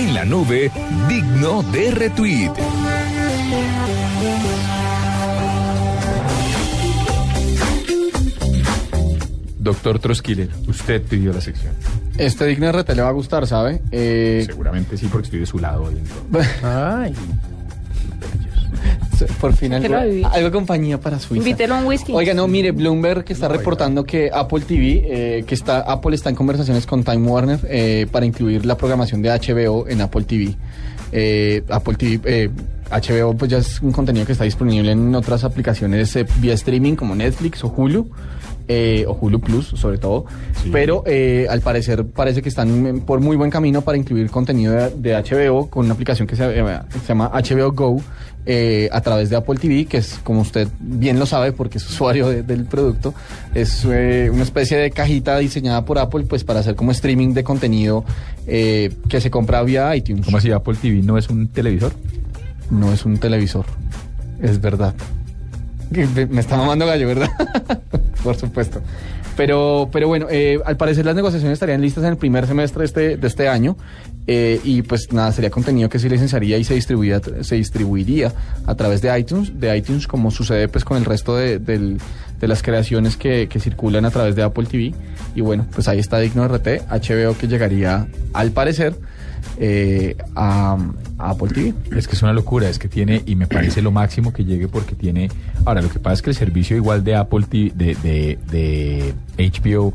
[0.00, 0.70] en la nube,
[1.08, 2.52] digno de retweet.
[9.58, 11.74] Doctor Troskiller, usted pidió la sección.
[12.16, 13.82] Este digno de RT le va a gustar, ¿sabe?
[13.90, 15.96] Eh, Seguramente sí, porque estoy de su lado hoy.
[15.98, 16.50] entonces.
[16.64, 17.14] Ay.
[19.40, 21.46] Por fin algo, algo de compañía para Suiza.
[21.46, 22.12] Invítelo a un whisky.
[22.12, 26.30] Oiga, no, mire, Bloomberg que está reportando que Apple TV, eh, que está Apple está
[26.30, 30.56] en conversaciones con Time Warner eh, para incluir la programación de HBO en Apple TV.
[31.12, 32.50] Eh, Apple TV, eh,
[32.90, 36.94] HBO pues ya es un contenido que está disponible en otras aplicaciones eh, vía streaming
[36.94, 38.10] como Netflix o Hulu.
[38.72, 40.26] Eh, o Hulu Plus, sobre todo,
[40.70, 44.90] pero eh, al parecer parece que están por muy buen camino para incluir contenido de,
[44.90, 48.00] de HBO con una aplicación que se, eh, se llama HBO Go
[48.46, 51.90] eh, a través de Apple TV, que es, como usted bien lo sabe, porque es
[51.90, 53.12] usuario de- del producto,
[53.54, 58.04] es una especie de cajita diseñada por Apple, pues para hacer como streaming de contenido
[58.46, 60.24] que se compra vía iTunes.
[60.24, 61.92] ¿Cómo así Apple TV no es un televisor?
[62.70, 63.64] No es un televisor,
[64.40, 64.94] es verdad.
[66.30, 67.28] Me está mamando gallo, ¿verdad?
[68.22, 68.80] por supuesto.
[69.36, 73.16] Pero, pero bueno, eh, al parecer las negociaciones estarían listas en el primer semestre este,
[73.16, 73.76] de este año.
[74.26, 78.32] eh, y pues nada, sería contenido que se licenciaría y se distribuiría, se distribuiría
[78.66, 81.98] a través de iTunes, de iTunes como sucede pues con el resto de, del-
[82.38, 84.94] de las creaciones que, que circulan a través de Apple TV.
[85.34, 88.94] Y bueno, pues ahí está Digno RT, HBO que llegaría al parecer
[89.58, 90.76] eh, a,
[91.18, 91.74] Apple TV.
[91.96, 94.68] Es que es una locura, es que tiene, y me parece lo máximo que llegue
[94.68, 95.28] porque tiene.
[95.64, 99.14] Ahora, lo que pasa es que el servicio igual de Apple TV, de, de, de
[99.36, 99.94] HBO,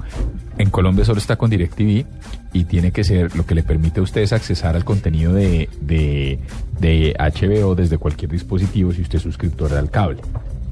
[0.58, 2.06] en Colombia solo está con DirecTV
[2.54, 6.40] y tiene que ser lo que le permite a ustedes accesar al contenido de, de,
[6.80, 10.22] de HBO desde cualquier dispositivo si usted es suscriptor al cable,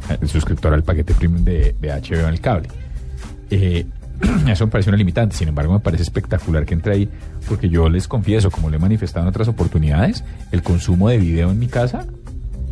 [0.10, 2.70] eh, suscriptor al paquete premium de, de HBO en el cable.
[3.50, 3.86] Eh,
[4.48, 7.10] eso me parece una limitante, sin embargo me parece espectacular que entre ahí,
[7.48, 11.52] porque yo les confieso, como le he manifestado en otras oportunidades, el consumo de video
[11.52, 12.06] en mi casa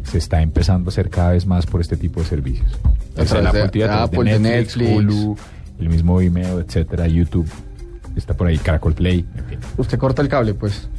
[0.03, 2.69] se está empezando a hacer cada vez más por este tipo de servicios.
[3.17, 3.61] O sea, la de-
[4.03, 4.91] Apple de de Netflix.
[4.95, 5.37] Hulu,
[5.79, 7.47] el mismo Vimeo, etcétera, YouTube,
[8.15, 9.59] está por ahí, Caracol Play, en fin.
[9.77, 10.89] Usted corta el cable, pues.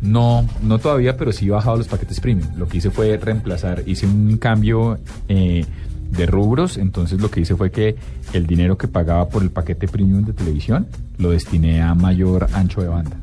[0.00, 2.48] No, no todavía, pero sí he bajado los paquetes premium.
[2.56, 4.98] Lo que hice fue reemplazar, hice un cambio
[5.28, 5.64] eh,
[6.12, 7.96] de rubros, entonces lo que hice fue que
[8.32, 10.86] el dinero que pagaba por el paquete premium de televisión
[11.18, 13.16] lo destiné a mayor ancho de banda.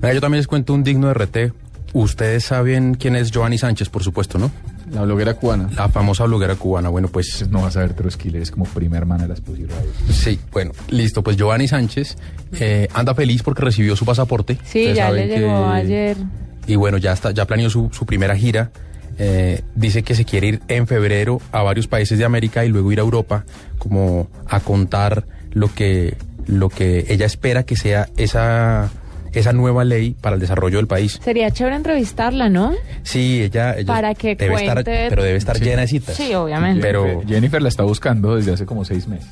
[0.00, 1.36] Mira, yo también les cuento un digno de RT.
[1.94, 4.50] Ustedes saben quién es Giovanni Sánchez, por supuesto, ¿no?
[4.92, 5.70] La bloguera cubana.
[5.76, 6.88] La famosa bloguera cubana.
[6.88, 9.66] Bueno, pues no vas a ver Troskiller, es como prima hermana de las Pussy
[10.10, 11.22] sí, bueno, listo.
[11.22, 12.16] Pues Giovanni Sánchez
[12.58, 14.54] eh, anda feliz porque recibió su pasaporte.
[14.64, 16.16] Sí, Ustedes ya le llegó que- ayer.
[16.66, 18.70] Y bueno, ya está, ya planeó su, su primera gira.
[19.18, 22.90] Eh, dice que se quiere ir en febrero a varios países de América y luego
[22.92, 23.44] ir a Europa,
[23.78, 28.90] como a contar lo que, lo que ella espera que sea esa,
[29.32, 31.20] esa nueva ley para el desarrollo del país.
[31.22, 32.72] Sería chévere entrevistarla, ¿no?
[33.02, 35.64] Sí, ella, ella Para que debe estar, cuente- pero debe estar Sí.
[35.64, 36.16] llena de citas.
[36.16, 36.80] Sí, obviamente.
[36.80, 39.28] Pero Jennifer la está buscando desde hace como seis meses,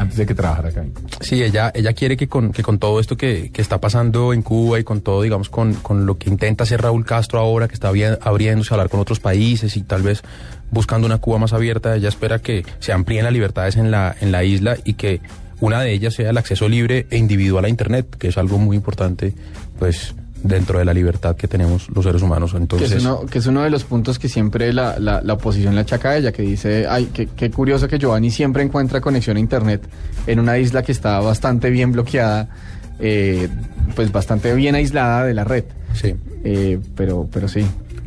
[0.00, 0.84] antes de que trabajara acá.
[1.20, 4.42] Sí, ella, ella quiere que con, que con todo esto que, que está pasando en
[4.42, 7.74] Cuba y con todo, digamos, con, con lo que intenta hacer Raúl Castro ahora, que
[7.74, 10.22] está abri- abriéndose a hablar con otros países y tal vez
[10.70, 14.32] buscando una Cuba más abierta, ella espera que se amplíen las libertades en la, en
[14.32, 15.20] la isla y que
[15.60, 18.76] una de ellas sea el acceso libre e individual a Internet, que es algo muy
[18.76, 19.34] importante,
[19.78, 22.52] pues, dentro de la libertad que tenemos los seres humanos.
[22.52, 25.32] Que Entonces, es, uno, que es uno de los puntos que siempre la, la, la
[25.34, 29.00] oposición le achaca a ella, que dice, ay, qué, qué curioso que Giovanni siempre encuentra
[29.00, 29.82] conexión a Internet
[30.26, 32.48] en una isla que está bastante bien bloqueada,
[32.98, 33.48] eh,
[33.94, 35.64] pues bastante bien aislada de la red.
[35.94, 36.14] sí.
[36.42, 37.66] Eh, pero, pero sí.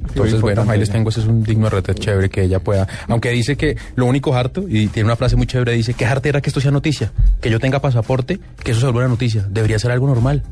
[0.09, 2.88] Entonces, bueno, ahí les tengo, ese es un digno RT chévere que ella pueda.
[3.07, 6.29] Aunque dice que lo único harto, y tiene una frase muy chévere, dice, qué harto
[6.29, 7.11] era que esto sea noticia,
[7.41, 10.43] que yo tenga pasaporte, que eso se vuelva una noticia, debería ser algo normal.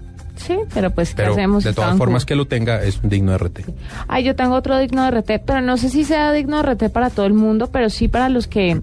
[0.45, 1.63] Sí, pero pues, ¿qué Pero hacemos?
[1.63, 3.59] de todas formas que lo tenga es digno RT.
[4.07, 6.89] Ay, yo tengo otro digno de RT, pero no sé si sea digno de RT
[6.91, 8.81] para todo el mundo, pero sí para los que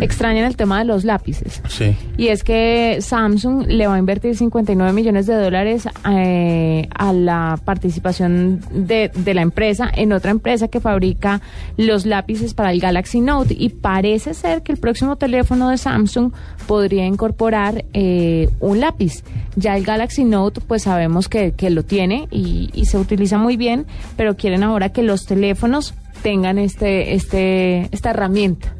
[0.00, 1.62] extrañan el tema de los lápices.
[1.68, 1.96] Sí.
[2.16, 7.58] Y es que Samsung le va a invertir 59 millones de dólares eh, a la
[7.64, 11.40] participación de, de la empresa en otra empresa que fabrica
[11.76, 13.54] los lápices para el Galaxy Note.
[13.58, 16.32] Y parece ser que el próximo teléfono de Samsung
[16.66, 19.22] podría incorporar eh, un lápiz.
[19.56, 23.56] Ya el Galaxy Note, pues sabemos que, que lo tiene y, y se utiliza muy
[23.56, 23.86] bien,
[24.16, 28.74] pero quieren ahora que los teléfonos tengan este, este, esta herramienta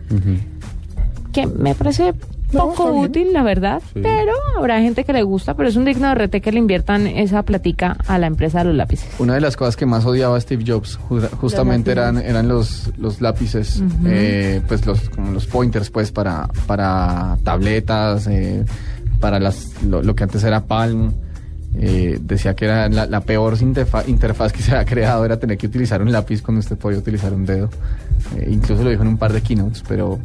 [1.43, 2.15] que me parece
[2.53, 6.15] poco útil, la verdad, pero habrá gente que le gusta, pero es un digno de
[6.15, 9.09] RT que le inviertan esa platica a la empresa de los lápices.
[9.19, 13.21] Una de las cosas que más odiaba Steve Jobs ju- justamente eran, eran los, los
[13.21, 18.65] lápices, eh, pues los, como los pointers pues para, para tabletas, eh,
[19.21, 21.13] para las, lo, lo que antes era Palm.
[21.81, 25.59] Eh, decía que era la, la peor interfa- interfaz que se había creado era tener
[25.59, 27.69] que utilizar un lápiz cuando usted podía utilizar un dedo.
[28.37, 30.19] Eh, incluso lo dijo en un par de keynotes, pero,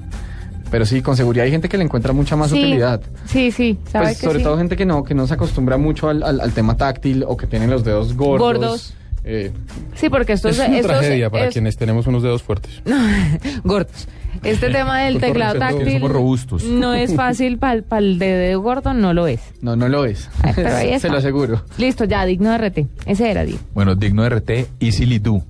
[0.73, 2.99] pero sí, con seguridad hay gente que le encuentra mucha más Sí, utilidad.
[3.27, 4.43] Sí, sí, sabe Pues, que sobre sí.
[4.43, 7.37] todo gente que no, que no se acostumbra mucho al, al- al tema táctil o
[7.37, 8.39] que tienen los dedos gordos.
[8.57, 8.93] Gordos.
[9.23, 9.51] Eh,
[9.93, 10.67] Sí, porque esto Es es...
[10.67, 12.81] una esto tragedia para es- quienes tenemos unos dedos fuertes.
[13.63, 14.07] gordos.
[14.41, 16.63] Este tema del teclado táctil robustos.
[16.63, 19.41] no es fácil para el de dedo gordo, no lo es.
[19.61, 20.27] no, no lo es.
[20.41, 21.61] Ay, pero ahí se lo aseguro.
[21.77, 22.79] Listo, ya, digno de RT.
[23.05, 23.59] Ese era, Di.
[23.75, 24.49] Bueno, digno de RT,
[24.79, 25.43] Easily Do.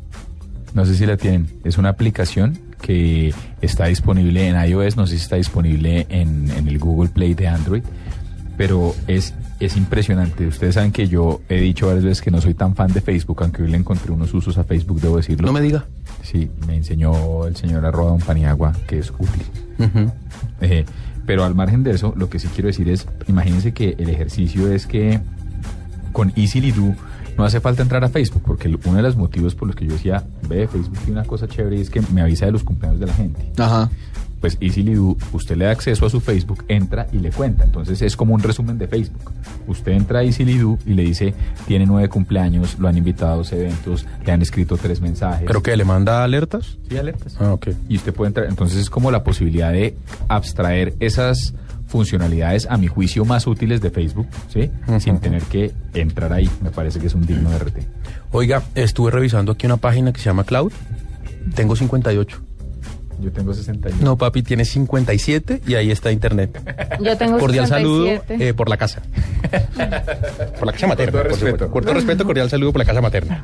[0.74, 1.48] No sé si la tienen.
[1.64, 6.68] Es una aplicación que está disponible en iOS, no sé si está disponible en, en
[6.68, 7.82] el Google Play de Android,
[8.58, 10.46] pero es, es impresionante.
[10.46, 13.38] Ustedes saben que yo he dicho varias veces que no soy tan fan de Facebook,
[13.42, 15.48] aunque hoy le encontré unos usos a Facebook, debo decirlo.
[15.48, 15.86] No me diga.
[16.24, 19.44] Sí, me enseñó el señor arroba Don Paniagua que es útil.
[20.60, 20.84] Eh,
[21.26, 24.70] pero al margen de eso, lo que sí quiero decir es, imagínense que el ejercicio
[24.72, 25.22] es que
[26.12, 26.94] con Easily Do
[27.38, 29.94] no hace falta entrar a Facebook, porque uno de los motivos por los que yo
[29.94, 33.00] decía, ve, Facebook tiene una cosa chévere y es que me avisa de los cumpleaños
[33.00, 33.52] de la gente.
[33.58, 33.90] Ajá.
[34.40, 37.64] Pues Easily Do, usted le da acceso a su Facebook, entra y le cuenta.
[37.64, 39.32] Entonces es como un resumen de Facebook.
[39.68, 41.34] Usted entra a Easily Do y le dice,
[41.66, 45.46] tiene nueve cumpleaños, lo han invitado a dos eventos, le han escrito tres mensajes.
[45.48, 45.78] ¿Pero qué?
[45.78, 46.78] ¿Le manda alertas?
[46.90, 47.38] Sí, alertas.
[47.40, 47.70] Ah, ok.
[47.88, 49.96] Y usted puede entrar, entonces es como la posibilidad de
[50.28, 51.54] abstraer esas
[51.94, 54.72] funcionalidades a mi juicio más útiles de Facebook, ¿sí?
[55.00, 56.50] Sin tener que entrar ahí.
[56.64, 57.78] Me parece que es un digno de RT.
[58.32, 60.72] Oiga, estuve revisando aquí una página que se llama Cloud.
[61.54, 62.42] Tengo 58.
[63.24, 64.04] Yo tengo 61.
[64.04, 66.60] No, papi, tiene 57 y ahí está internet.
[67.02, 68.50] Yo tengo Cordial saludo 57.
[68.50, 69.02] eh, por la casa.
[70.60, 71.12] Por la casa materna.
[71.12, 71.52] todo por respeto.
[71.52, 71.72] supuesto.
[71.72, 73.44] Corto respeto, cordial saludo por la casa materna.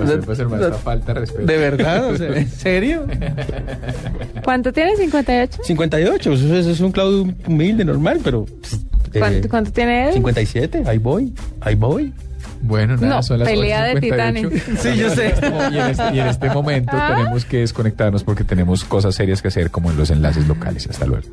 [0.00, 1.46] Usted puede ser más falta de respeto.
[1.46, 2.10] ¿De verdad?
[2.10, 3.06] O sea, ¿En serio?
[4.44, 4.92] ¿Cuánto tiene?
[4.94, 5.48] ¿58?
[5.64, 8.46] 58, eso es, eso es un Cloud humilde, normal, pero...
[9.12, 10.14] eh, ¿Cuánto, cuánto tiene él?
[10.14, 12.12] 57, ahí voy, ahí voy.
[12.60, 14.00] Bueno, nada, No, son las pelea de 8:58.
[14.00, 14.62] titanes.
[14.80, 15.34] Sí, yo sé.
[15.72, 19.48] Y en, este, y en este momento tenemos que desconectarnos porque tenemos cosas serias que
[19.48, 20.86] hacer como en los enlaces locales.
[20.88, 21.26] Hasta luego.